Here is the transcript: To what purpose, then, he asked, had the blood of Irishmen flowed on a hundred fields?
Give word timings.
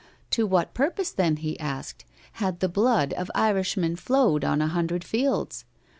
To 0.31 0.47
what 0.47 0.73
purpose, 0.73 1.11
then, 1.11 1.35
he 1.35 1.59
asked, 1.59 2.05
had 2.41 2.59
the 2.59 2.67
blood 2.67 3.13
of 3.13 3.29
Irishmen 3.35 3.95
flowed 3.97 4.43
on 4.43 4.59
a 4.59 4.65
hundred 4.67 5.03
fields? 5.03 5.63